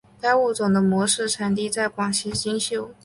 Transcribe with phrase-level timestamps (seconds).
[0.19, 2.89] 该物种的模式产地在广西金秀。